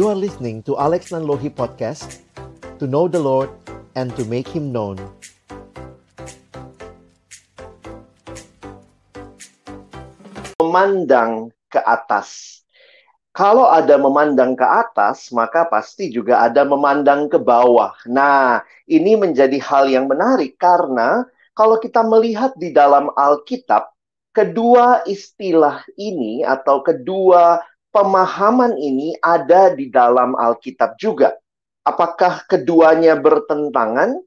[0.00, 2.24] You are listening to Alex Nanlohi Podcast
[2.80, 3.52] To know the Lord
[3.92, 4.96] and to make Him known
[10.56, 12.64] Memandang ke atas
[13.36, 17.94] kalau ada memandang ke atas, maka pasti juga ada memandang ke bawah.
[18.08, 23.92] Nah, ini menjadi hal yang menarik karena kalau kita melihat di dalam Alkitab,
[24.34, 31.34] kedua istilah ini atau kedua pemahaman ini ada di dalam Alkitab juga.
[31.86, 34.18] Apakah keduanya bertentangan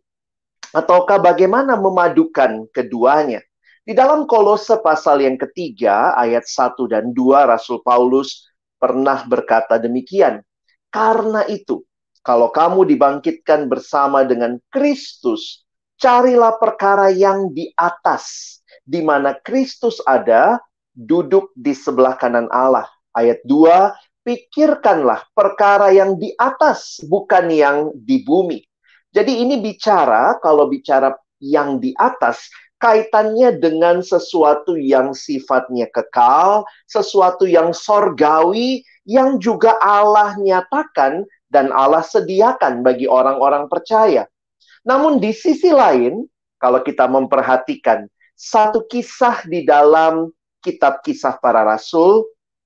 [0.75, 3.43] ataukah bagaimana memadukan keduanya?
[3.83, 8.47] Di dalam Kolose pasal yang ketiga ayat 1 dan 2 Rasul Paulus
[8.79, 10.39] pernah berkata demikian.
[10.87, 11.83] Karena itu,
[12.23, 15.67] kalau kamu dibangkitkan bersama dengan Kristus,
[15.99, 20.63] carilah perkara yang di atas, di mana Kristus ada,
[20.95, 22.87] duduk di sebelah kanan Allah.
[23.13, 28.59] Ayat 2, pikirkanlah perkara yang di atas, bukan yang di bumi.
[29.13, 32.49] Jadi ini bicara, kalau bicara yang di atas,
[32.81, 42.01] kaitannya dengan sesuatu yang sifatnya kekal, sesuatu yang sorgawi, yang juga Allah nyatakan dan Allah
[42.01, 44.25] sediakan bagi orang-orang percaya.
[44.83, 46.25] Namun di sisi lain,
[46.57, 52.25] kalau kita memperhatikan satu kisah di dalam kitab kisah para rasul,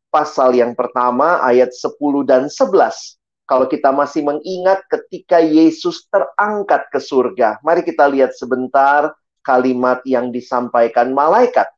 [0.09, 3.17] pasal yang pertama ayat 10 dan 11.
[3.47, 7.63] Kalau kita masih mengingat ketika Yesus terangkat ke surga.
[7.63, 11.71] Mari kita lihat sebentar kalimat yang disampaikan malaikat.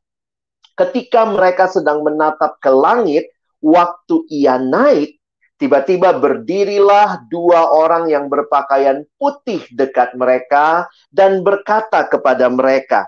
[0.74, 3.30] Ketika mereka sedang menatap ke langit,
[3.62, 5.14] waktu ia naik,
[5.62, 13.06] tiba-tiba berdirilah dua orang yang berpakaian putih dekat mereka dan berkata kepada mereka,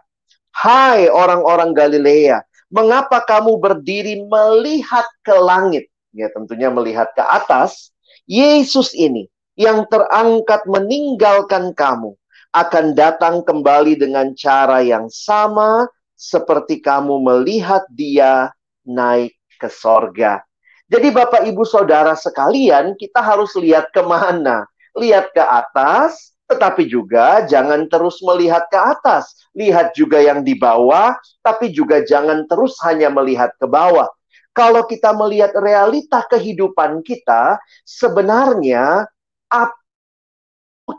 [0.55, 7.92] "Hai orang-orang Galilea, mengapa kamu berdiri melihat ke langit?" Ya, tentunya melihat ke atas.
[8.25, 12.16] Yesus ini yang terangkat meninggalkan kamu
[12.53, 18.53] akan datang kembali dengan cara yang sama seperti kamu melihat dia
[18.84, 20.44] naik ke sorga.
[20.93, 24.69] Jadi Bapak Ibu Saudara sekalian, kita harus lihat ke mana?
[24.93, 29.48] Lihat ke atas, tetapi juga jangan terus melihat ke atas.
[29.56, 34.12] Lihat juga yang di bawah, tapi juga jangan terus hanya melihat ke bawah.
[34.52, 37.56] Kalau kita melihat realita kehidupan kita,
[37.88, 39.08] sebenarnya
[39.48, 39.80] apa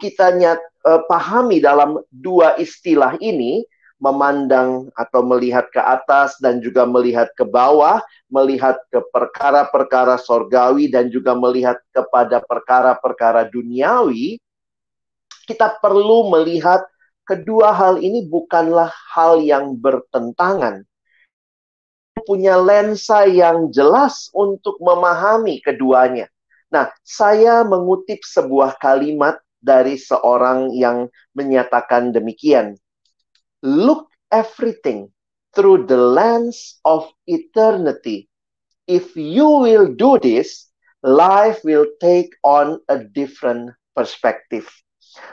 [0.01, 0.57] kita nyat,
[0.89, 3.61] uh, pahami dalam dua istilah ini,
[4.03, 11.07] memandang atau melihat ke atas dan juga melihat ke bawah, melihat ke perkara-perkara sorgawi dan
[11.07, 14.43] juga melihat kepada perkara-perkara duniawi,
[15.43, 16.83] kita perlu melihat
[17.27, 20.83] kedua hal ini bukanlah hal yang bertentangan.
[22.23, 26.31] Punya lensa yang jelas untuk memahami keduanya.
[26.71, 32.79] Nah, saya mengutip sebuah kalimat dari seorang yang menyatakan demikian.
[33.63, 35.13] Look everything
[35.53, 38.27] through the lens of eternity.
[38.89, 40.67] If you will do this,
[41.05, 44.67] life will take on a different perspective.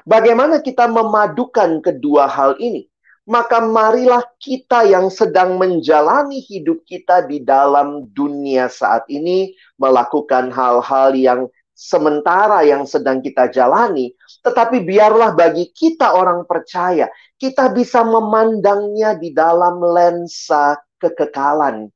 [0.05, 2.89] Bagaimana kita memadukan kedua hal ini?
[3.31, 11.15] Maka marilah kita yang sedang menjalani hidup kita di dalam dunia saat ini melakukan hal-hal
[11.15, 11.41] yang
[11.81, 14.13] sementara yang sedang kita jalani,
[14.45, 17.09] tetapi biarlah bagi kita orang percaya,
[17.41, 21.89] kita bisa memandangnya di dalam lensa kekekalan.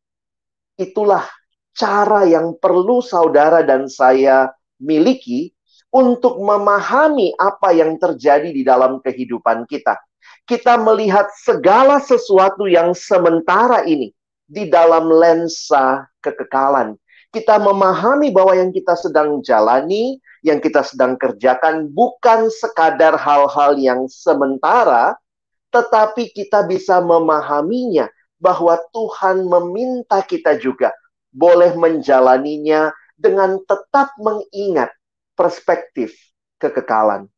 [0.81, 1.29] Itulah
[1.77, 4.49] cara yang perlu saudara dan saya
[4.81, 5.53] miliki
[5.95, 9.95] untuk memahami apa yang terjadi di dalam kehidupan kita.
[10.43, 14.11] Kita melihat segala sesuatu yang sementara ini
[14.45, 16.99] di dalam lensa kekekalan
[17.35, 24.07] kita memahami bahwa yang kita sedang jalani, yang kita sedang kerjakan bukan sekadar hal-hal yang
[24.07, 25.19] sementara,
[25.75, 28.07] tetapi kita bisa memahaminya
[28.39, 30.95] bahwa Tuhan meminta kita juga
[31.35, 34.95] boleh menjalaninya dengan tetap mengingat
[35.35, 36.15] perspektif
[36.59, 37.29] kekekalan.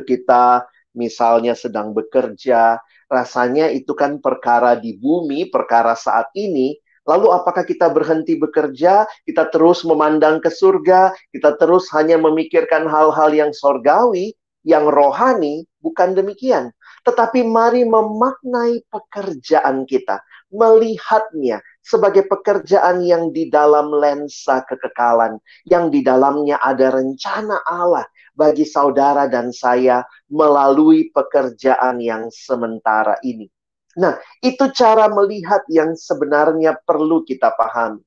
[0.00, 7.68] Kita misalnya sedang bekerja, rasanya itu kan perkara di bumi, perkara saat ini, Lalu apakah
[7.68, 14.32] kita berhenti bekerja, kita terus memandang ke surga, kita terus hanya memikirkan hal-hal yang sorgawi,
[14.64, 15.68] yang rohani?
[15.84, 16.72] Bukan demikian.
[17.04, 25.36] Tetapi mari memaknai pekerjaan kita, melihatnya sebagai pekerjaan yang di dalam lensa kekekalan,
[25.68, 30.00] yang di dalamnya ada rencana Allah bagi saudara dan saya
[30.32, 33.46] melalui pekerjaan yang sementara ini.
[33.94, 38.02] Nah, itu cara melihat yang sebenarnya perlu kita pahami.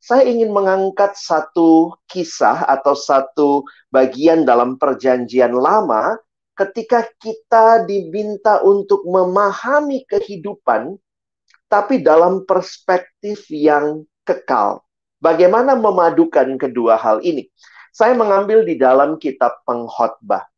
[0.00, 6.16] saya ingin mengangkat satu kisah atau satu bagian dalam Perjanjian Lama
[6.56, 10.96] ketika kita diminta untuk memahami kehidupan,
[11.70, 14.82] tapi dalam perspektif yang kekal.
[15.22, 17.46] Bagaimana memadukan kedua hal ini?
[17.94, 20.50] Saya mengambil di dalam kitab pengkhotbah.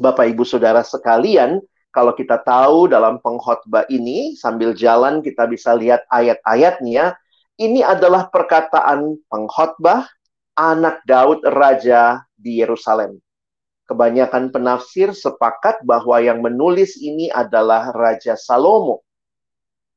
[0.00, 1.60] Bapak Ibu Saudara sekalian,
[1.92, 7.18] kalau kita tahu dalam pengkhotbah ini sambil jalan kita bisa lihat ayat-ayatnya,
[7.58, 10.06] ini adalah perkataan pengkhotbah
[10.54, 13.18] anak Daud raja di Yerusalem.
[13.88, 19.07] Kebanyakan penafsir sepakat bahwa yang menulis ini adalah Raja Salomo.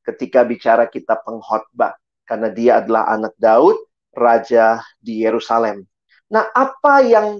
[0.02, 1.94] Ketika bicara kitab pengkhotbah,
[2.26, 3.78] karena dia adalah anak Daud,
[4.12, 5.86] raja di Yerusalem.
[6.32, 7.38] Nah, apa yang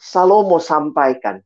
[0.00, 1.38] Salomo sampaikan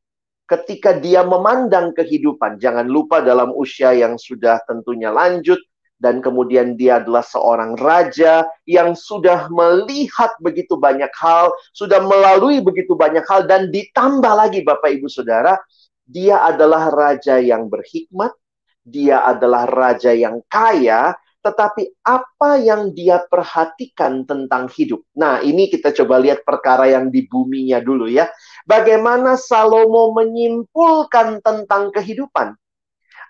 [0.46, 2.56] ketika dia memandang kehidupan?
[2.62, 5.58] Jangan lupa dalam usia yang sudah tentunya lanjut,
[5.98, 12.92] dan kemudian dia adalah seorang raja yang sudah melihat begitu banyak hal, sudah melalui begitu
[12.92, 15.56] banyak hal dan ditambah lagi Bapak Ibu Saudara,
[16.04, 18.36] dia adalah raja yang berhikmat,
[18.84, 25.04] dia adalah raja yang kaya, tetapi apa yang dia perhatikan tentang hidup.
[25.16, 28.28] Nah, ini kita coba lihat perkara yang di buminya dulu ya.
[28.64, 32.56] Bagaimana Salomo menyimpulkan tentang kehidupan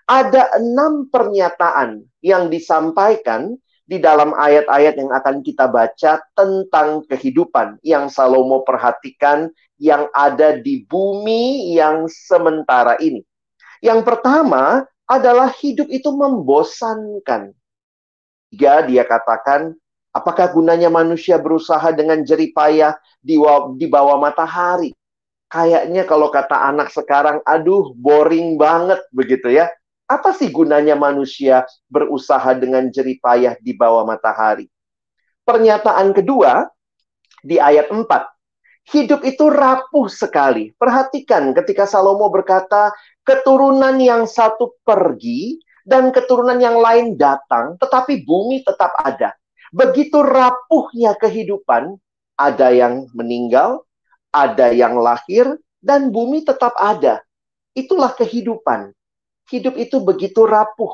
[0.05, 8.09] ada enam pernyataan yang disampaikan di dalam ayat-ayat yang akan kita baca tentang kehidupan yang
[8.09, 13.21] Salomo perhatikan yang ada di bumi yang sementara ini.
[13.83, 17.53] Yang pertama adalah hidup itu membosankan.
[18.49, 19.73] Tiga, dia katakan,
[20.13, 23.37] apakah gunanya manusia berusaha dengan jeripayah di,
[23.77, 24.93] di bawah matahari?
[25.45, 29.69] Kayaknya kalau kata anak sekarang, aduh boring banget begitu ya.
[30.05, 34.69] Apa sih gunanya manusia berusaha dengan jeripayah di bawah matahari?
[35.45, 36.69] Pernyataan kedua
[37.41, 38.05] di ayat 4.
[38.85, 40.69] Hidup itu rapuh sekali.
[40.77, 42.93] Perhatikan ketika Salomo berkata,
[43.25, 49.33] keturunan yang satu pergi dan keturunan yang lain datang, tetapi bumi tetap ada.
[49.73, 51.97] Begitu rapuhnya kehidupan,
[52.37, 53.83] ada yang meninggal,
[54.31, 57.21] ada yang lahir, dan bumi tetap ada.
[57.75, 58.95] Itulah kehidupan
[59.49, 60.93] hidup itu begitu rapuh.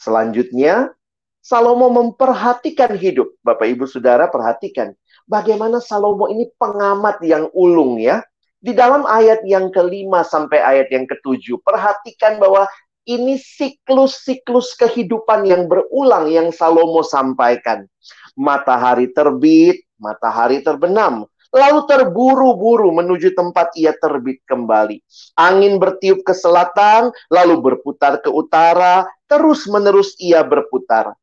[0.00, 0.92] Selanjutnya,
[1.40, 3.32] Salomo memperhatikan hidup.
[3.40, 4.92] Bapak Ibu Saudara perhatikan
[5.24, 8.20] bagaimana Salomo ini pengamat yang ulung ya.
[8.60, 12.68] Di dalam ayat yang kelima sampai ayat yang ketujuh, perhatikan bahwa
[13.08, 17.88] ini siklus-siklus kehidupan yang berulang yang Salomo sampaikan.
[18.36, 25.02] Matahari terbit, matahari terbenam, lalu terburu-buru menuju tempat ia terbit kembali.
[25.40, 31.16] Angin bertiup ke selatan, lalu berputar ke utara, terus-menerus ia berputar.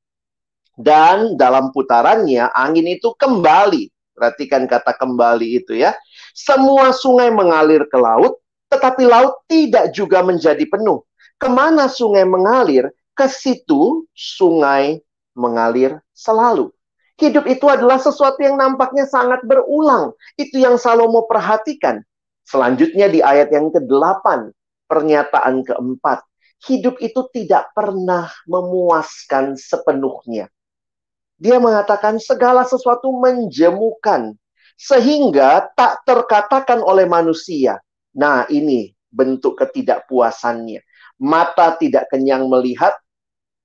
[0.78, 3.90] Dan dalam putarannya, angin itu kembali.
[4.14, 5.94] Perhatikan kata kembali itu ya.
[6.38, 8.38] Semua sungai mengalir ke laut,
[8.70, 11.02] tetapi laut tidak juga menjadi penuh.
[11.42, 15.02] Ke mana sungai mengalir, ke situ sungai
[15.34, 16.70] mengalir selalu.
[17.18, 20.14] Hidup itu adalah sesuatu yang nampaknya sangat berulang.
[20.38, 22.06] Itu yang Salomo perhatikan.
[22.46, 24.54] Selanjutnya di ayat yang ke-8,
[24.86, 26.22] pernyataan keempat.
[26.70, 30.54] Hidup itu tidak pernah memuaskan sepenuhnya.
[31.42, 34.38] Dia mengatakan segala sesuatu menjemukan.
[34.78, 37.82] Sehingga tak terkatakan oleh manusia.
[38.14, 40.86] Nah ini bentuk ketidakpuasannya.
[41.18, 42.94] Mata tidak kenyang melihat,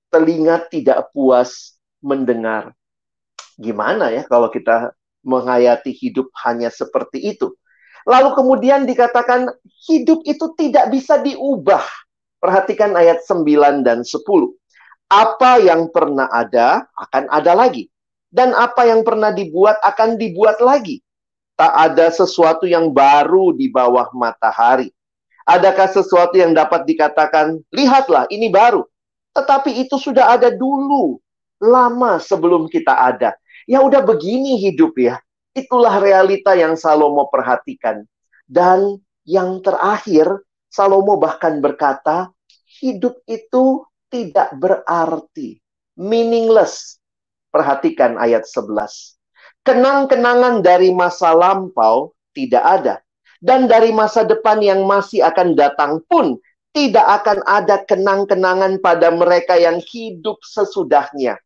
[0.08, 2.72] telinga tidak puas mendengar.
[3.60, 7.52] Gimana ya kalau kita menghayati hidup hanya seperti itu?
[8.08, 9.52] Lalu kemudian dikatakan
[9.86, 11.84] hidup itu tidak bisa diubah.
[12.42, 14.18] Perhatikan ayat 9 dan 10.
[15.06, 17.91] Apa yang pernah ada akan ada lagi.
[18.32, 21.04] Dan apa yang pernah dibuat akan dibuat lagi.
[21.52, 24.88] Tak ada sesuatu yang baru di bawah matahari.
[25.44, 28.88] Adakah sesuatu yang dapat dikatakan, lihatlah ini baru.
[29.36, 31.20] Tetapi itu sudah ada dulu,
[31.60, 33.36] lama sebelum kita ada.
[33.68, 35.20] Ya udah begini hidup ya.
[35.52, 38.08] Itulah realita yang Salomo perhatikan.
[38.48, 38.96] Dan
[39.28, 40.40] yang terakhir,
[40.72, 42.32] Salomo bahkan berkata,
[42.80, 45.60] hidup itu tidak berarti.
[46.00, 47.01] Meaningless.
[47.52, 49.20] Perhatikan ayat 11.
[49.62, 52.94] Kenang-kenangan dari masa lampau tidak ada.
[53.42, 56.38] Dan dari masa depan yang masih akan datang pun
[56.72, 61.36] tidak akan ada kenang-kenangan pada mereka yang hidup sesudahnya.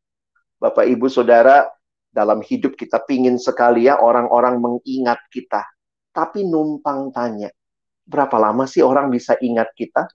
[0.62, 1.66] Bapak, Ibu, Saudara,
[2.14, 5.66] dalam hidup kita pingin sekali ya orang-orang mengingat kita.
[6.14, 7.52] Tapi numpang tanya,
[8.08, 10.08] berapa lama sih orang bisa ingat kita?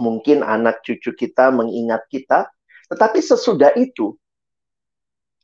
[0.00, 2.48] Mungkin anak cucu kita mengingat kita,
[2.88, 4.16] tetapi sesudah itu,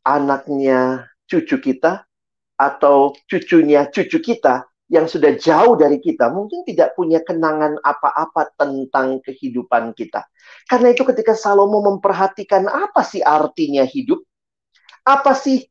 [0.08, 2.08] anaknya cucu kita
[2.56, 9.20] atau cucunya cucu kita yang sudah jauh dari kita mungkin tidak punya kenangan apa-apa tentang
[9.20, 10.24] kehidupan kita.
[10.64, 14.24] Karena itu ketika Salomo memperhatikan apa sih artinya hidup?
[15.04, 15.68] Apa sih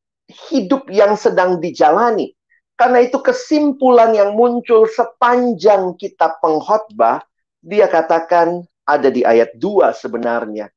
[0.53, 2.37] hidup yang sedang dijalani?
[2.77, 7.25] Karena itu kesimpulan yang muncul sepanjang kitab pengkhotbah,
[7.57, 10.69] dia katakan ada di ayat 2 sebenarnya.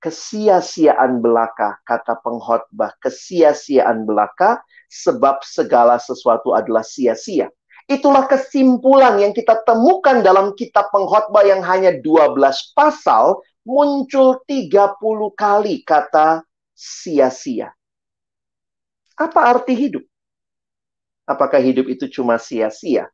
[0.00, 7.52] Kesia-siaan belaka, kata pengkhotbah, kesia-siaan belaka sebab segala sesuatu adalah sia-sia.
[7.84, 12.38] Itulah kesimpulan yang kita temukan dalam kitab pengkhotbah yang hanya 12
[12.72, 14.80] pasal, muncul 30
[15.36, 17.68] kali kata sia-sia.
[19.20, 20.04] Apa arti hidup?
[21.28, 23.12] Apakah hidup itu cuma sia-sia?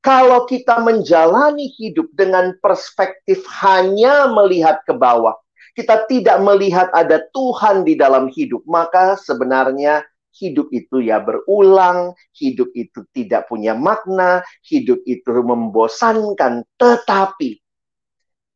[0.00, 5.36] Kalau kita menjalani hidup dengan perspektif hanya melihat ke bawah,
[5.74, 12.70] kita tidak melihat ada Tuhan di dalam hidup, maka sebenarnya hidup itu ya berulang, hidup
[12.74, 16.66] itu tidak punya makna, hidup itu membosankan.
[16.78, 17.58] Tetapi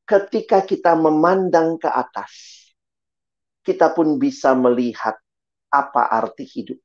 [0.06, 2.30] ketika kita memandang ke atas,
[3.62, 5.18] kita pun bisa melihat
[5.68, 6.78] apa arti hidup.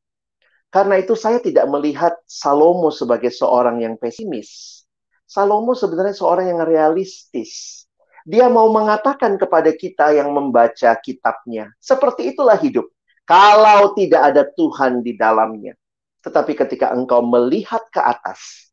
[0.73, 4.81] Karena itu saya tidak melihat Salomo sebagai seorang yang pesimis.
[5.29, 7.82] Salomo sebenarnya seorang yang realistis.
[8.23, 12.87] Dia mau mengatakan kepada kita yang membaca kitabnya, seperti itulah hidup.
[13.23, 15.75] Kalau tidak ada Tuhan di dalamnya.
[16.23, 18.71] Tetapi ketika engkau melihat ke atas,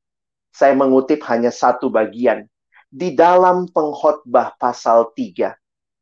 [0.54, 2.46] saya mengutip hanya satu bagian.
[2.90, 5.54] Di dalam pengkhotbah pasal 3,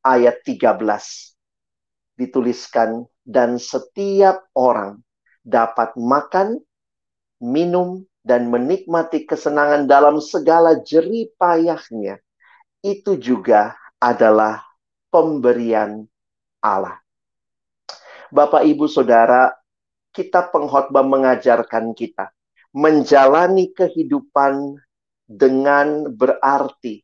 [0.04, 1.36] ayat 13.
[2.16, 5.04] Dituliskan, dan setiap orang
[5.44, 6.60] dapat makan,
[7.44, 12.20] minum, dan menikmati kesenangan dalam segala jerih payahnya,
[12.82, 14.62] itu juga adalah
[15.10, 16.06] pemberian
[16.62, 16.98] Allah.
[18.28, 19.50] Bapak, Ibu, Saudara,
[20.12, 22.30] kita pengkhotbah mengajarkan kita
[22.76, 24.76] menjalani kehidupan
[25.24, 27.00] dengan berarti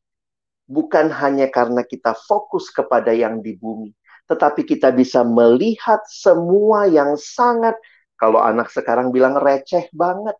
[0.69, 3.93] bukan hanya karena kita fokus kepada yang di bumi,
[4.29, 7.77] tetapi kita bisa melihat semua yang sangat
[8.17, 10.37] kalau anak sekarang bilang receh banget.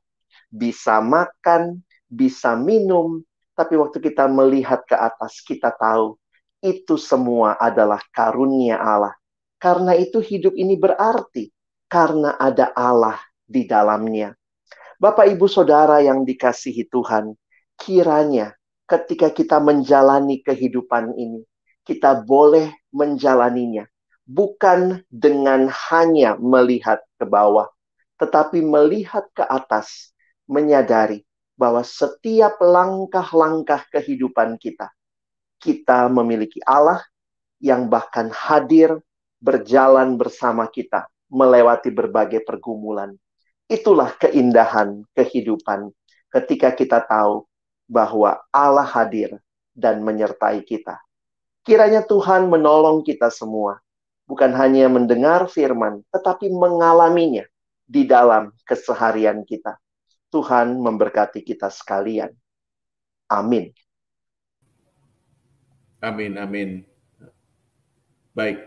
[0.55, 6.19] Bisa makan, bisa minum, tapi waktu kita melihat ke atas, kita tahu
[6.59, 9.15] itu semua adalah karunia Allah.
[9.63, 11.49] Karena itu hidup ini berarti
[11.89, 14.35] karena ada Allah di dalamnya.
[15.01, 17.33] Bapak, ibu, saudara yang dikasihi Tuhan,
[17.79, 18.53] kiranya
[18.85, 21.47] ketika kita menjalani kehidupan ini,
[21.87, 23.89] kita boleh menjalaninya
[24.25, 27.69] bukan dengan hanya melihat ke bawah,
[28.17, 30.13] tetapi melihat ke atas,
[30.49, 34.91] menyadari bahwa setiap langkah-langkah kehidupan kita,
[35.63, 37.03] kita memiliki Allah
[37.63, 38.99] yang bahkan hadir
[39.39, 43.15] berjalan bersama kita melewati berbagai pergumulan.
[43.71, 45.89] Itulah keindahan kehidupan
[46.29, 47.49] ketika kita tahu
[47.89, 49.41] bahwa Allah hadir
[49.73, 51.01] dan menyertai kita.
[51.65, 53.81] Kiranya Tuhan menolong kita semua
[54.29, 57.45] bukan hanya mendengar firman, tetapi mengalaminya
[57.85, 59.77] di dalam keseharian kita.
[60.35, 62.35] Tuhan memberkati kita sekalian.
[63.31, 63.71] Amin.
[66.03, 66.83] Amin, amin.
[68.35, 68.59] Baik.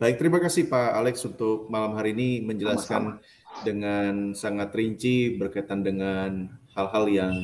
[0.00, 3.62] Baik, terima kasih Pak Alex untuk malam hari ini menjelaskan Sama-sama.
[3.66, 7.34] dengan sangat rinci berkaitan dengan hal-hal yang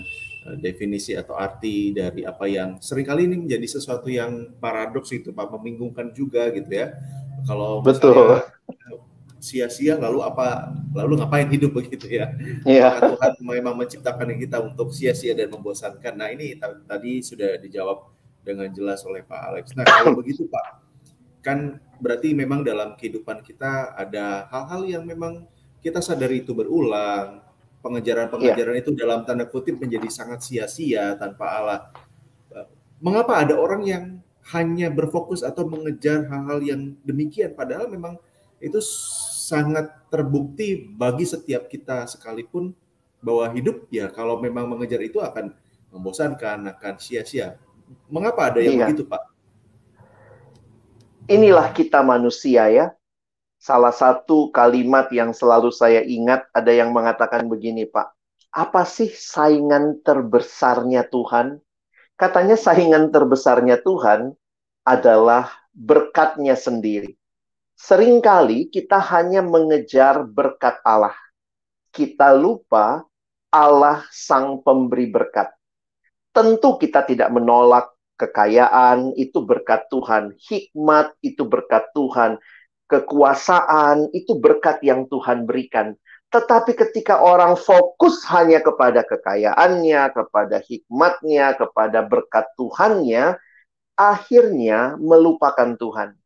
[0.45, 5.33] Eh, definisi atau arti dari apa yang sering kali ini menjadi sesuatu yang paradoks itu
[5.33, 6.93] Pak membingungkan juga gitu ya.
[7.49, 8.45] Kalau betul
[9.44, 12.32] sia-sia lalu apa lalu ngapain hidup begitu ya.
[12.64, 13.12] Iya.
[13.12, 16.16] Tuhan memang menciptakan kita untuk sia-sia dan membosankan.
[16.16, 16.56] Nah, ini
[16.88, 18.08] tadi sudah dijawab
[18.40, 19.64] dengan jelas oleh Pak Alex.
[19.76, 20.80] Nah, kalau begitu Pak,
[21.44, 25.44] kan berarti memang dalam kehidupan kita ada hal-hal yang memang
[25.84, 27.44] kita sadari itu berulang,
[27.84, 28.82] pengejaran-pengejaran yeah.
[28.82, 31.80] itu dalam tanda kutip menjadi sangat sia-sia tanpa Allah.
[33.04, 34.04] Mengapa ada orang yang
[34.56, 38.16] hanya berfokus atau mengejar hal-hal yang demikian padahal memang
[38.64, 38.80] itu
[39.44, 42.72] sangat terbukti bagi setiap kita sekalipun
[43.20, 45.52] bahwa hidup ya kalau memang mengejar itu akan
[45.92, 47.60] membosankan, akan sia-sia.
[48.08, 48.84] Mengapa ada yang iya.
[48.88, 49.22] begitu, Pak?
[51.28, 52.86] Inilah kita manusia ya
[53.60, 58.12] salah satu kalimat yang selalu saya ingat ada yang mengatakan begini, Pak.
[58.52, 61.60] Apa sih saingan terbesarnya Tuhan?
[62.16, 64.32] Katanya saingan terbesarnya Tuhan
[64.84, 67.16] adalah berkatnya sendiri.
[67.75, 71.14] Seringkali kita hanya mengejar berkat Allah.
[71.90, 73.02] Kita lupa
[73.50, 75.50] Allah sang pemberi berkat.
[76.35, 80.35] Tentu kita tidak menolak kekayaan, itu berkat Tuhan.
[80.38, 82.38] Hikmat, itu berkat Tuhan
[82.88, 85.97] kekuasaan, itu berkat yang Tuhan berikan.
[86.31, 93.38] Tetapi ketika orang fokus hanya kepada kekayaannya, kepada hikmatnya, kepada berkat Tuhannya,
[93.95, 96.19] akhirnya melupakan Tuhan.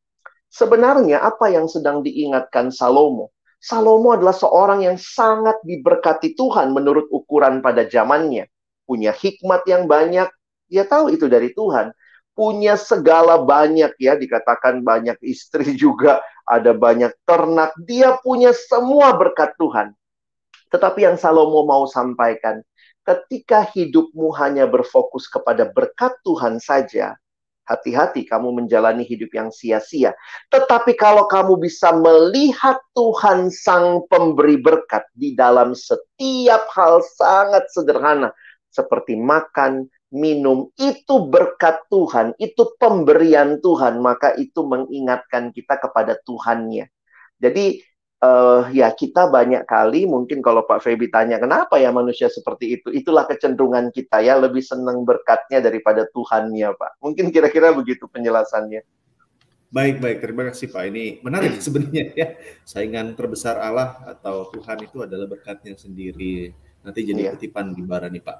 [0.48, 3.32] Sebenarnya apa yang sedang diingatkan Salomo?
[3.58, 8.48] Salomo adalah seorang yang sangat diberkati Tuhan menurut ukuran pada zamannya.
[8.88, 10.30] Punya hikmat yang banyak,
[10.70, 11.92] dia tahu itu dari Tuhan.
[12.32, 17.74] Punya segala banyak ya, dikatakan banyak istri juga, ada banyak ternak.
[17.82, 19.92] Dia punya semua berkat Tuhan.
[20.72, 22.62] Tetapi yang Salomo mau sampaikan,
[23.02, 27.16] ketika hidupmu hanya berfokus kepada berkat Tuhan saja,
[27.68, 30.16] hati-hati kamu menjalani hidup yang sia-sia.
[30.48, 38.32] Tetapi kalau kamu bisa melihat Tuhan Sang Pemberi berkat di dalam setiap hal sangat sederhana,
[38.72, 46.88] seperti makan, minum, itu berkat Tuhan, itu pemberian Tuhan, maka itu mengingatkan kita kepada Tuhannya.
[47.38, 47.84] Jadi
[48.22, 52.88] uh, ya kita banyak kali mungkin kalau Pak Feby tanya kenapa ya manusia seperti itu,
[52.90, 57.02] itulah kecenderungan kita ya lebih senang berkatnya daripada Tuhannya Pak.
[57.02, 58.82] Mungkin kira-kira begitu penjelasannya.
[59.68, 60.82] Baik baik terima kasih Pak.
[60.88, 62.28] Ini menarik sebenarnya ya
[62.64, 66.52] saingan terbesar Allah atau Tuhan itu adalah berkatnya sendiri.
[66.82, 67.30] Nanti jadi iya.
[67.36, 68.38] kutipan di bara nih Pak.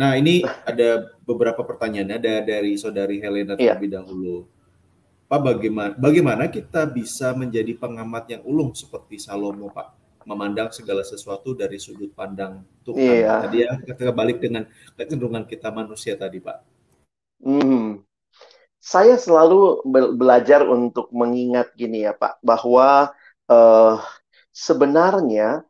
[0.00, 3.76] Nah ini ada beberapa pertanyaan ada dari saudari Helena iya.
[3.76, 4.48] terlebih dahulu.
[5.32, 9.96] Pak bagaimana bagaimana kita bisa menjadi pengamat yang ulung seperti Salomo Pak
[10.28, 13.00] memandang segala sesuatu dari sudut pandang Tuhan.
[13.00, 13.48] Iya.
[13.48, 16.58] Tadi ya kita balik dengan kecenderungan kita manusia tadi Pak.
[17.40, 18.04] Hmm.
[18.76, 23.16] Saya selalu be belajar untuk mengingat gini ya Pak bahwa
[23.48, 24.04] uh,
[24.52, 25.64] sebenarnya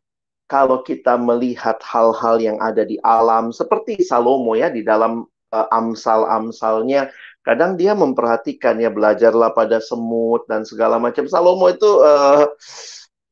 [0.51, 7.13] kalau kita melihat hal-hal yang ada di alam seperti Salomo ya di dalam uh, amsal-amsalnya
[7.45, 11.29] kadang dia memperhatikan ya belajarlah pada semut dan segala macam.
[11.29, 12.49] Salomo itu uh,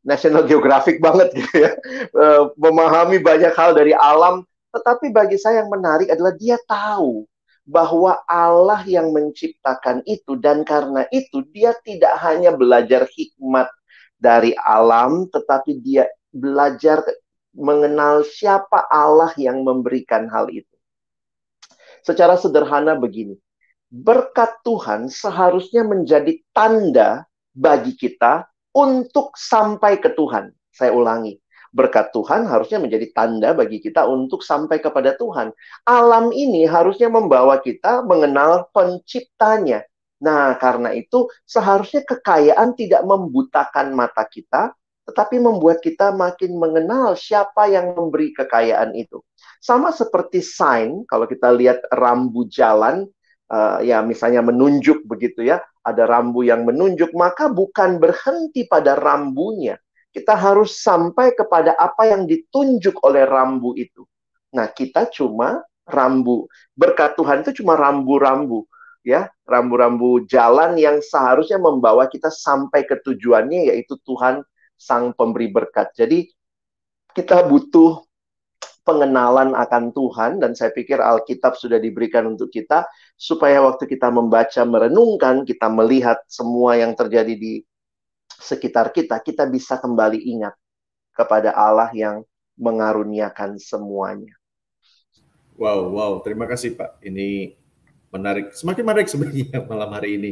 [0.06, 1.72] National Geographic banget gitu ya,
[2.14, 4.46] uh, memahami banyak hal dari alam.
[4.72, 7.28] Tetapi bagi saya yang menarik adalah dia tahu
[7.68, 13.68] bahwa Allah yang menciptakan itu dan karena itu dia tidak hanya belajar hikmat
[14.18, 17.04] dari alam, tetapi dia belajar
[17.52, 20.71] mengenal siapa Allah yang memberikan hal itu.
[22.02, 23.38] Secara sederhana begini,
[23.92, 30.56] berkat Tuhan seharusnya menjadi tanda bagi kita untuk sampai ke Tuhan.
[30.72, 31.38] Saya ulangi,
[31.76, 35.52] berkat Tuhan harusnya menjadi tanda bagi kita untuk sampai kepada Tuhan.
[35.88, 39.84] Alam ini harusnya membawa kita mengenal penciptanya.
[40.22, 44.72] Nah, karena itu seharusnya kekayaan tidak membutakan mata kita,
[45.06, 49.20] tetapi membuat kita makin mengenal siapa yang memberi kekayaan itu.
[49.58, 53.10] Sama seperti sign, kalau kita lihat rambu jalan,
[53.50, 59.78] uh, ya misalnya menunjuk begitu ya, ada rambu yang menunjuk, maka bukan berhenti pada rambunya.
[60.12, 64.04] Kita harus sampai kepada apa yang ditunjuk oleh rambu itu.
[64.52, 66.52] Nah, kita cuma rambu.
[66.76, 68.68] Berkat Tuhan itu cuma rambu-rambu
[69.02, 74.46] ya, rambu-rambu jalan yang seharusnya membawa kita sampai ke tujuannya yaitu Tuhan
[74.82, 75.94] sang pemberi berkat.
[75.94, 76.26] Jadi
[77.14, 78.02] kita butuh
[78.82, 84.66] pengenalan akan Tuhan dan saya pikir Alkitab sudah diberikan untuk kita supaya waktu kita membaca
[84.66, 87.62] merenungkan kita melihat semua yang terjadi di
[88.42, 90.58] sekitar kita kita bisa kembali ingat
[91.14, 92.26] kepada Allah yang
[92.58, 94.34] mengaruniakan semuanya.
[95.62, 97.06] Wow, wow, terima kasih Pak.
[97.06, 97.54] Ini
[98.10, 100.32] menarik, semakin menarik sebenarnya malam hari ini.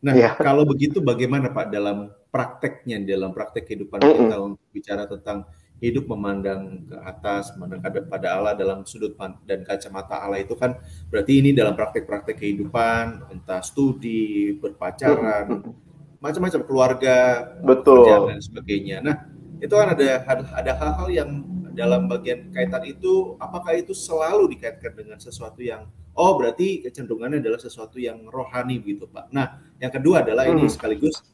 [0.00, 0.32] Nah, ya.
[0.40, 5.44] kalau begitu bagaimana Pak dalam prakteknya, dalam praktek kehidupan kita untuk bicara tentang
[5.80, 9.16] hidup memandang ke atas, memandang pada Allah dalam sudut
[9.48, 10.76] dan kacamata Allah itu kan
[11.08, 15.72] berarti ini dalam praktek-praktek kehidupan, entah studi, berpacaran,
[16.20, 17.18] macam-macam keluarga,
[17.64, 19.00] betul, dan sebagainya.
[19.00, 19.16] Nah,
[19.56, 20.20] itu kan ada
[20.52, 21.30] ada hal-hal yang
[21.72, 27.56] dalam bagian kaitan itu, apakah itu selalu dikaitkan dengan sesuatu yang oh berarti kecenderungannya adalah
[27.56, 29.32] sesuatu yang rohani gitu, Pak.
[29.32, 31.24] Nah, yang kedua adalah ini sekaligus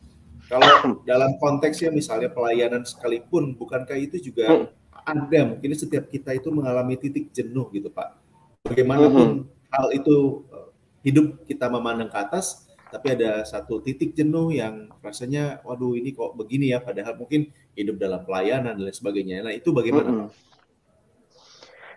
[0.47, 4.67] kalau dalam konteksnya misalnya pelayanan sekalipun, bukankah itu juga hmm.
[5.03, 8.15] ada mungkin setiap kita itu mengalami titik jenuh gitu Pak.
[8.67, 9.71] Bagaimanapun hmm.
[9.75, 10.69] hal itu eh,
[11.11, 16.39] hidup kita memandang ke atas, tapi ada satu titik jenuh yang rasanya, waduh ini kok
[16.39, 19.43] begini ya, padahal mungkin hidup dalam pelayanan dan lain sebagainya.
[19.43, 20.19] Nah itu bagaimana hmm.
[20.23, 20.31] Pak?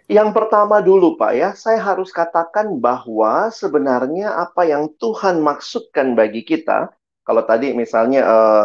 [0.10, 6.42] Yang pertama dulu Pak ya, saya harus katakan bahwa sebenarnya apa yang Tuhan maksudkan bagi
[6.42, 6.90] kita,
[7.30, 8.63] kalau tadi misalnya uh,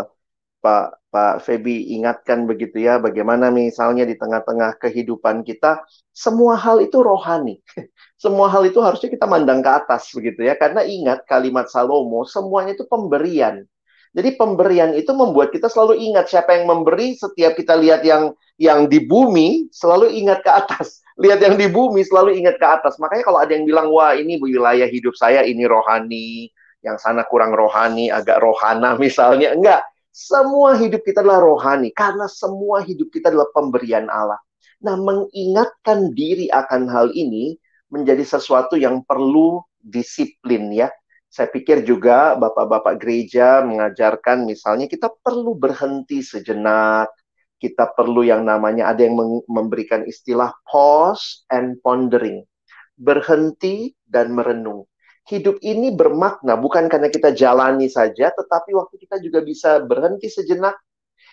[0.65, 5.85] Pak Pak Febi ingatkan begitu ya, bagaimana misalnya di tengah-tengah kehidupan kita,
[6.17, 7.61] semua hal itu rohani.
[8.25, 12.73] semua hal itu harusnya kita mandang ke atas begitu ya, karena ingat kalimat Salomo, semuanya
[12.73, 13.69] itu pemberian.
[14.17, 17.21] Jadi pemberian itu membuat kita selalu ingat siapa yang memberi.
[17.21, 21.05] Setiap kita lihat yang yang di bumi, selalu ingat ke atas.
[21.23, 22.99] Lihat yang di bumi, selalu ingat ke atas.
[22.99, 26.51] Makanya kalau ada yang bilang, wah ini wilayah hidup saya, ini rohani,
[26.85, 29.57] yang sana kurang rohani, agak rohana misalnya.
[29.57, 29.83] Enggak.
[30.15, 31.91] Semua hidup kita adalah rohani.
[31.91, 34.39] Karena semua hidup kita adalah pemberian Allah.
[34.85, 37.59] Nah, mengingatkan diri akan hal ini
[37.91, 40.93] menjadi sesuatu yang perlu disiplin ya.
[41.27, 47.11] Saya pikir juga bapak-bapak gereja mengajarkan misalnya kita perlu berhenti sejenak,
[47.59, 49.19] kita perlu yang namanya ada yang
[49.51, 52.47] memberikan istilah pause and pondering.
[52.95, 54.87] Berhenti dan merenung.
[55.25, 60.77] Hidup ini bermakna bukan karena kita jalani saja, tetapi waktu kita juga bisa berhenti sejenak,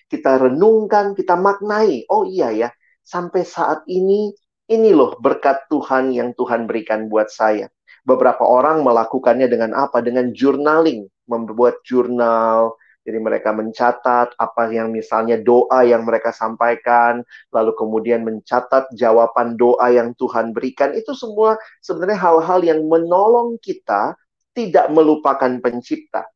[0.07, 2.07] kita renungkan, kita maknai.
[2.07, 2.69] Oh iya ya,
[3.03, 4.31] sampai saat ini
[4.71, 7.67] ini loh berkat Tuhan yang Tuhan berikan buat saya.
[8.07, 9.99] Beberapa orang melakukannya dengan apa?
[9.99, 17.73] Dengan journaling, membuat jurnal, jadi mereka mencatat apa yang misalnya doa yang mereka sampaikan, lalu
[17.73, 20.93] kemudian mencatat jawaban doa yang Tuhan berikan.
[20.93, 24.13] Itu semua sebenarnya hal-hal yang menolong kita
[24.53, 26.29] tidak melupakan pencipta.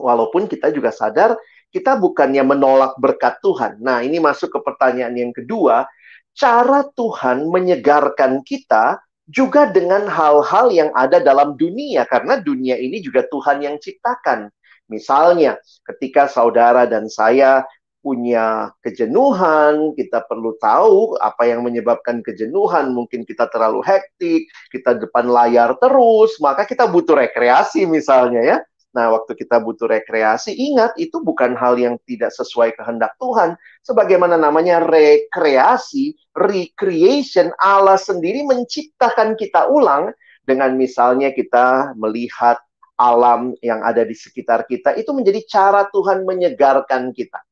[0.00, 1.36] Walaupun kita juga sadar
[1.72, 3.80] kita bukannya menolak berkat Tuhan.
[3.80, 5.88] Nah, ini masuk ke pertanyaan yang kedua,
[6.36, 13.24] cara Tuhan menyegarkan kita juga dengan hal-hal yang ada dalam dunia karena dunia ini juga
[13.24, 14.52] Tuhan yang ciptakan.
[14.92, 15.56] Misalnya,
[15.88, 17.64] ketika saudara dan saya
[18.02, 22.90] punya kejenuhan, kita perlu tahu apa yang menyebabkan kejenuhan.
[22.92, 28.58] Mungkin kita terlalu hektik, kita depan layar terus, maka kita butuh rekreasi misalnya ya.
[28.92, 33.56] Nah, waktu kita butuh rekreasi, ingat itu bukan hal yang tidak sesuai kehendak Tuhan.
[33.80, 40.12] Sebagaimana namanya rekreasi, recreation, Allah sendiri menciptakan kita ulang
[40.44, 42.60] dengan misalnya kita melihat
[43.02, 47.42] alam yang ada di sekitar kita itu menjadi cara Tuhan menyegarkan kita.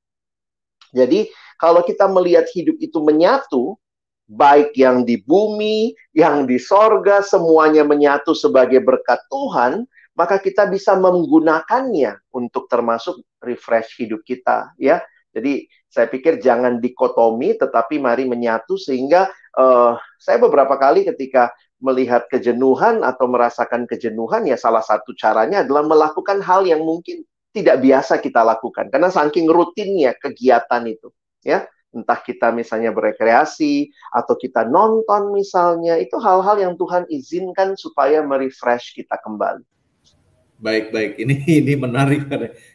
[0.94, 3.74] Jadi, kalau kita melihat hidup itu menyatu,
[4.30, 10.94] baik yang di bumi, yang di sorga, semuanya menyatu sebagai berkat Tuhan, maka kita bisa
[10.94, 15.02] menggunakannya untuk termasuk refresh hidup kita, ya.
[15.30, 22.28] Jadi saya pikir jangan dikotomi, tetapi mari menyatu sehingga uh, saya beberapa kali ketika melihat
[22.28, 28.22] kejenuhan atau merasakan kejenuhan ya salah satu caranya adalah melakukan hal yang mungkin tidak biasa
[28.22, 31.08] kita lakukan karena saking rutinnya kegiatan itu
[31.42, 38.22] ya entah kita misalnya berekreasi atau kita nonton misalnya itu hal-hal yang Tuhan izinkan supaya
[38.22, 39.66] merefresh kita kembali.
[40.60, 42.28] Baik baik ini ini menarik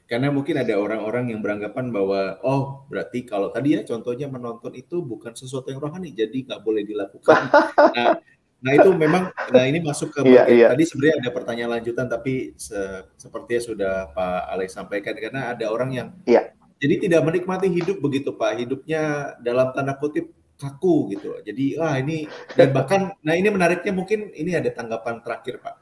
[0.09, 4.99] karena mungkin ada orang-orang yang beranggapan bahwa oh berarti kalau tadi ya contohnya menonton itu
[5.05, 7.41] bukan sesuatu yang rohani jadi nggak boleh dilakukan.
[7.95, 8.19] Nah
[8.65, 10.69] Nah itu memang, nah ini masuk ke yeah, yeah.
[10.73, 15.93] tadi sebenarnya ada pertanyaan lanjutan tapi se sepertinya sudah Pak Alex sampaikan karena ada orang
[15.93, 16.49] yang yeah.
[16.81, 21.37] jadi tidak menikmati hidup begitu Pak, hidupnya dalam tanda kutip kaku gitu.
[21.45, 22.25] Jadi wah ini
[22.57, 25.75] dan bahkan, nah ini menariknya mungkin ini ada tanggapan terakhir Pak,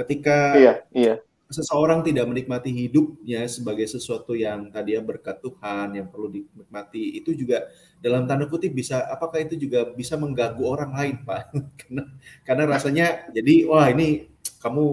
[0.00, 6.06] ketika yeah, yeah seseorang tidak menikmati hidupnya sebagai sesuatu yang tadi ya berkat Tuhan yang
[6.06, 7.66] perlu dinikmati itu juga
[8.00, 11.52] dalam tanda kutip bisa apakah itu juga bisa mengganggu orang lain pak?
[11.76, 12.02] Karena
[12.42, 14.28] karena rasanya jadi wah ini
[14.60, 14.84] kamu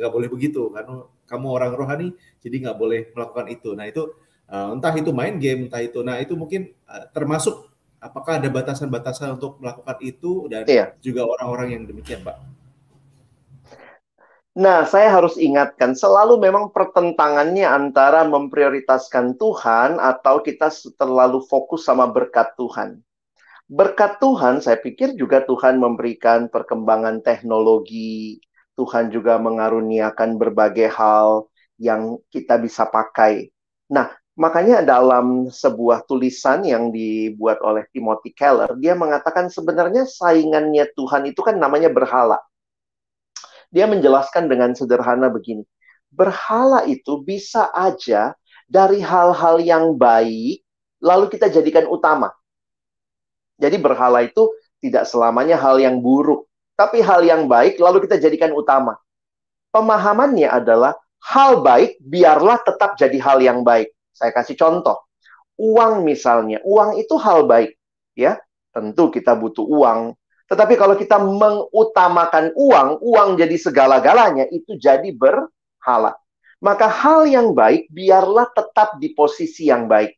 [0.00, 0.70] nggak boleh begitu.
[0.70, 2.08] Karena kamu orang rohani
[2.40, 3.74] jadi nggak boleh melakukan itu.
[3.74, 4.14] Nah itu
[4.50, 9.40] uh, entah itu main game entah itu nah itu mungkin uh, termasuk apakah ada batasan-batasan
[9.40, 10.92] untuk melakukan itu dan iya.
[11.00, 12.36] juga orang-orang yang demikian pak
[14.54, 22.06] Nah, saya harus ingatkan, selalu memang pertentangannya antara memprioritaskan Tuhan atau kita terlalu fokus sama
[22.06, 23.02] berkat Tuhan.
[23.66, 28.38] Berkat Tuhan, saya pikir juga Tuhan memberikan perkembangan teknologi,
[28.78, 33.50] Tuhan juga mengaruniakan berbagai hal yang kita bisa pakai.
[33.90, 41.26] Nah, makanya dalam sebuah tulisan yang dibuat oleh Timothy Keller, dia mengatakan sebenarnya saingannya Tuhan
[41.26, 42.38] itu kan namanya berhala
[43.74, 45.66] dia menjelaskan dengan sederhana begini.
[46.14, 48.38] Berhala itu bisa aja
[48.70, 50.62] dari hal-hal yang baik,
[51.02, 52.30] lalu kita jadikan utama.
[53.58, 54.46] Jadi berhala itu
[54.78, 56.46] tidak selamanya hal yang buruk,
[56.78, 58.94] tapi hal yang baik lalu kita jadikan utama.
[59.74, 63.90] Pemahamannya adalah hal baik biarlah tetap jadi hal yang baik.
[64.14, 65.02] Saya kasih contoh.
[65.58, 67.74] Uang misalnya, uang itu hal baik,
[68.14, 68.38] ya.
[68.74, 76.12] Tentu kita butuh uang tetapi kalau kita mengutamakan uang, uang jadi segala-galanya, itu jadi berhala.
[76.60, 80.16] Maka hal yang baik biarlah tetap di posisi yang baik.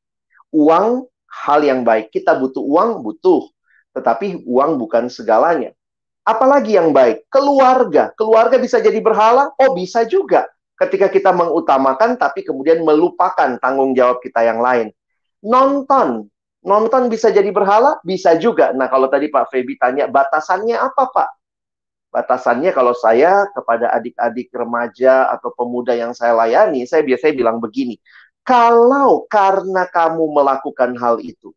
[0.51, 2.11] Uang hal yang baik.
[2.11, 3.47] Kita butuh uang, butuh.
[3.95, 5.71] Tetapi uang bukan segalanya.
[6.27, 7.27] Apalagi yang baik?
[7.31, 8.11] Keluarga.
[8.19, 9.55] Keluarga bisa jadi berhala?
[9.63, 10.51] Oh, bisa juga.
[10.77, 14.91] Ketika kita mengutamakan tapi kemudian melupakan tanggung jawab kita yang lain.
[15.41, 16.29] Nonton.
[16.67, 18.03] Nonton bisa jadi berhala?
[18.03, 18.75] Bisa juga.
[18.75, 21.31] Nah, kalau tadi Pak Febi tanya, batasannya apa, Pak?
[22.11, 28.03] Batasannya kalau saya kepada adik-adik remaja atau pemuda yang saya layani, saya biasanya bilang begini.
[28.43, 31.55] Kalau karena kamu melakukan hal itu,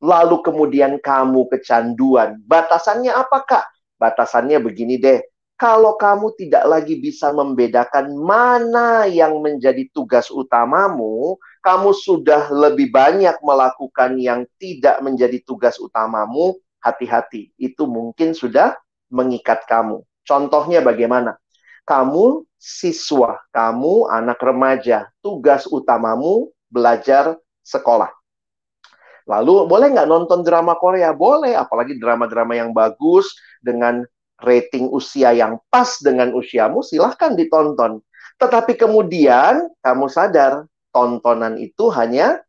[0.00, 3.64] lalu kemudian kamu kecanduan, batasannya apa, Kak?
[4.00, 5.20] Batasannya begini deh
[5.58, 11.34] kalau kamu tidak lagi bisa membedakan mana yang menjadi tugas utamamu,
[11.68, 17.52] kamu sudah lebih banyak melakukan yang tidak menjadi tugas utamamu, hati-hati.
[17.60, 18.72] Itu mungkin sudah
[19.12, 20.00] mengikat kamu.
[20.24, 21.36] Contohnya bagaimana?
[21.84, 28.08] Kamu siswa, kamu anak remaja, tugas utamamu belajar sekolah.
[29.28, 31.12] Lalu boleh nggak nonton drama Korea?
[31.12, 34.08] Boleh, apalagi drama-drama yang bagus dengan
[34.40, 38.00] rating usia yang pas dengan usiamu, silahkan ditonton.
[38.40, 42.40] Tetapi kemudian kamu sadar, tontonan itu hanya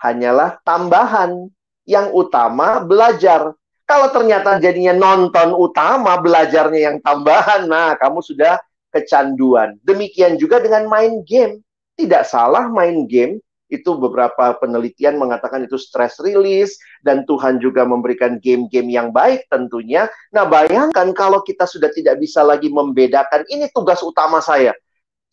[0.00, 1.48] hanyalah tambahan.
[1.86, 3.54] Yang utama belajar.
[3.86, 8.58] Kalau ternyata jadinya nonton utama, belajarnya yang tambahan, nah kamu sudah
[8.90, 9.78] kecanduan.
[9.86, 11.62] Demikian juga dengan main game.
[11.94, 18.38] Tidak salah main game, itu beberapa penelitian mengatakan itu stress release dan Tuhan juga memberikan
[18.38, 20.06] game-game yang baik tentunya.
[20.30, 24.74] Nah, bayangkan kalau kita sudah tidak bisa lagi membedakan ini tugas utama saya.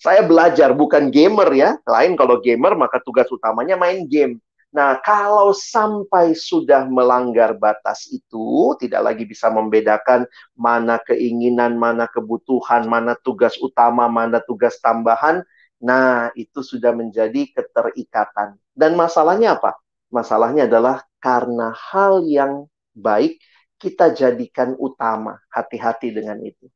[0.04, 1.70] Saya belajar bukan gamer ya.
[1.88, 4.44] Lain kalau gamer maka tugas utamanya main game.
[4.74, 10.26] Nah, kalau sampai sudah melanggar batas itu, tidak lagi bisa membedakan
[10.58, 15.46] mana keinginan, mana kebutuhan, mana tugas utama, mana tugas tambahan,
[15.84, 18.56] Nah, itu sudah menjadi keterikatan.
[18.72, 19.76] Dan masalahnya apa?
[20.08, 23.44] Masalahnya adalah karena hal yang baik
[23.76, 25.44] kita jadikan utama.
[25.52, 26.72] Hati-hati dengan itu.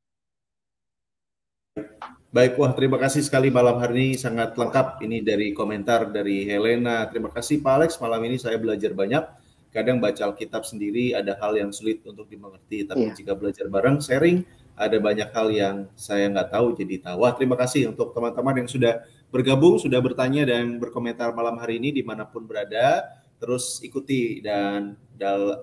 [2.38, 7.10] Baik, wah terima kasih sekali malam hari ini sangat lengkap ini dari komentar dari Helena.
[7.10, 9.26] Terima kasih Pak Alex, malam ini saya belajar banyak.
[9.74, 13.18] Kadang baca Alkitab sendiri ada hal yang sulit untuk dimengerti, tapi yeah.
[13.18, 14.46] jika belajar bareng, sharing,
[14.78, 17.26] ada banyak hal yang saya nggak tahu jadi tahu.
[17.26, 19.02] Wah, terima kasih untuk teman-teman yang sudah
[19.34, 23.18] bergabung, sudah bertanya dan berkomentar malam hari ini di mana pun berada.
[23.42, 25.58] Terus ikuti dan dal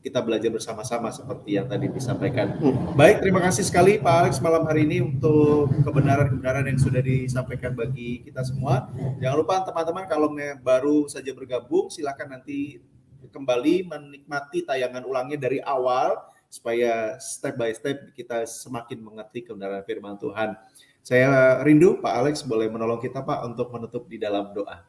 [0.00, 2.56] kita belajar bersama-sama seperti yang tadi disampaikan.
[2.96, 8.24] Baik, terima kasih sekali Pak Alex malam hari ini untuk kebenaran-kebenaran yang sudah disampaikan bagi
[8.24, 8.88] kita semua.
[9.20, 10.32] Jangan lupa teman-teman kalau
[10.64, 12.80] baru saja bergabung, silakan nanti
[13.28, 16.16] kembali menikmati tayangan ulangnya dari awal
[16.48, 20.56] supaya step by step kita semakin mengerti kebenaran firman Tuhan.
[21.04, 24.84] Saya rindu Pak Alex boleh menolong kita Pak untuk menutup di dalam doa.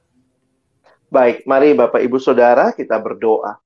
[1.11, 3.59] Baik, mari Bapak Ibu Saudara kita berdoa.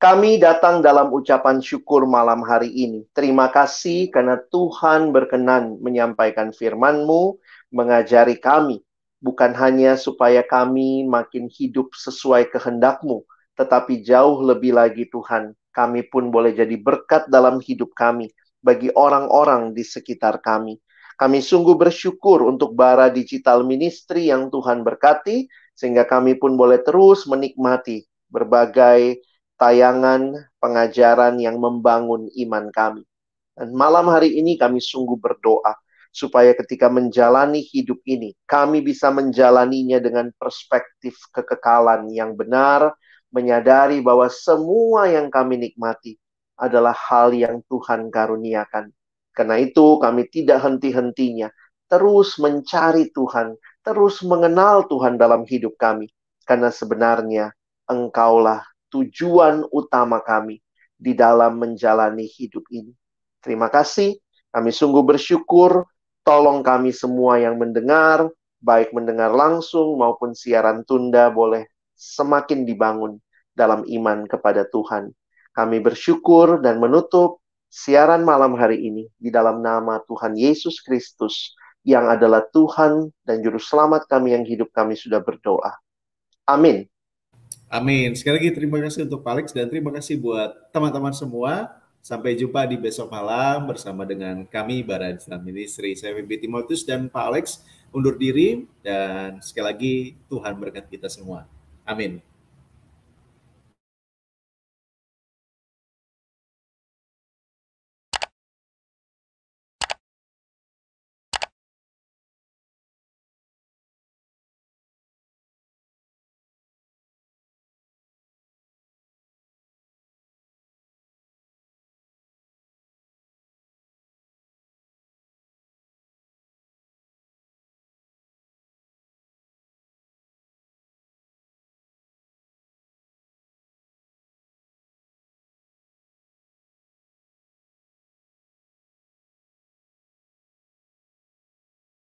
[0.00, 3.04] Kami datang dalam ucapan syukur malam hari ini.
[3.12, 7.36] Terima kasih karena Tuhan berkenan menyampaikan firman-Mu,
[7.68, 8.80] mengajari kami.
[9.20, 13.28] Bukan hanya supaya kami makin hidup sesuai kehendak-Mu,
[13.60, 18.32] tetapi jauh lebih lagi Tuhan, kami pun boleh jadi berkat dalam hidup kami
[18.64, 20.80] bagi orang-orang di sekitar kami.
[21.20, 25.44] Kami sungguh bersyukur untuk bara digital ministry yang Tuhan berkati,
[25.76, 29.20] sehingga kami pun boleh terus menikmati berbagai
[29.60, 33.04] tayangan pengajaran yang membangun iman kami.
[33.52, 35.76] Dan malam hari ini kami sungguh berdoa
[36.10, 42.96] supaya ketika menjalani hidup ini, kami bisa menjalaninya dengan perspektif kekekalan yang benar,
[43.30, 46.16] menyadari bahwa semua yang kami nikmati
[46.56, 48.90] adalah hal yang Tuhan karuniakan.
[49.30, 51.52] Karena itu kami tidak henti-hentinya
[51.90, 56.06] terus mencari Tuhan, terus mengenal Tuhan dalam hidup kami.
[56.46, 57.50] Karena sebenarnya
[57.90, 60.58] Engkaulah tujuan utama kami
[61.00, 62.92] di dalam menjalani hidup ini.
[63.40, 64.20] Terima kasih,
[64.52, 65.88] kami sungguh bersyukur.
[66.20, 68.28] Tolong kami semua yang mendengar,
[68.60, 71.64] baik mendengar langsung maupun siaran tunda boleh
[71.96, 73.16] semakin dibangun
[73.56, 75.16] dalam iman kepada Tuhan.
[75.56, 81.54] Kami bersyukur dan menutup siaran malam hari ini di dalam nama Tuhan Yesus Kristus
[81.86, 85.78] yang adalah Tuhan dan Juru Selamat kami yang hidup kami sudah berdoa.
[86.50, 86.89] Amin.
[87.70, 88.18] Amin.
[88.18, 91.70] Sekali lagi terima kasih untuk Pak Alex dan terima kasih buat teman-teman semua.
[92.02, 95.94] Sampai jumpa di besok malam bersama dengan kami Badan Islam Ministry.
[95.94, 97.62] Saya Bibi Timotius dan Pak Alex
[97.94, 99.94] undur diri dan sekali lagi
[100.26, 101.46] Tuhan berkat kita semua.
[101.86, 102.29] Amin.